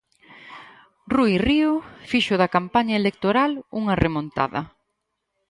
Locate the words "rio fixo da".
1.47-2.51